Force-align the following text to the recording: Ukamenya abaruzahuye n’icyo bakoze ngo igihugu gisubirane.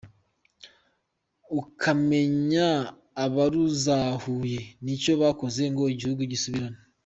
Ukamenya 1.59 2.69
abaruzahuye 3.25 4.59
n’icyo 4.83 5.13
bakoze 5.21 5.61
ngo 5.71 5.83
igihugu 5.93 6.23
gisubirane. 6.33 6.79